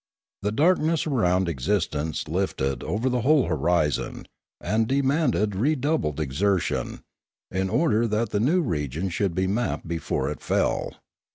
[0.41, 4.25] The dark ness around existence lifted over the whole horizon,
[4.59, 7.01] and demanded redoubled exertion,
[7.51, 10.93] in order that the new regions should be mapped before it fell.